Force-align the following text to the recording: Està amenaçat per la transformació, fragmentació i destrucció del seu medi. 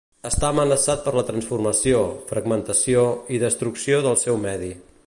Està 0.27 0.47
amenaçat 0.53 1.03
per 1.07 1.13
la 1.17 1.23
transformació, 1.27 2.01
fragmentació 2.33 3.05
i 3.39 3.43
destrucció 3.47 4.03
del 4.09 4.21
seu 4.27 4.43
medi. 4.51 4.75